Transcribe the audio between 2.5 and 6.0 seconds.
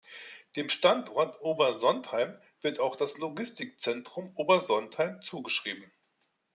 wird auch das Logistikzentrum Obersontheim zugeschrieben.